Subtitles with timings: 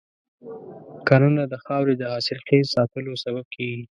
[1.07, 3.83] کرنه د خاورې د حاصلخیز ساتلو سبب کېږي.